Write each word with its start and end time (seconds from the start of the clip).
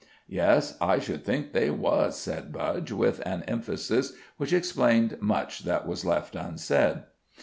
"Yes, 0.29 0.77
I 0.81 0.97
should 0.97 1.23
think 1.23 1.53
they 1.53 1.69
was," 1.69 2.17
said 2.19 2.51
Budge, 2.51 2.91
with 2.91 3.19
an 3.23 3.43
emphasis 3.47 4.13
which 4.37 4.51
explained 4.51 5.17
much 5.21 5.59
that 5.59 5.85
was 5.87 6.03
left 6.03 6.35
unsaid. 6.35 7.03